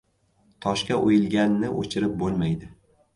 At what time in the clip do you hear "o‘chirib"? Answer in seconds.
1.83-2.17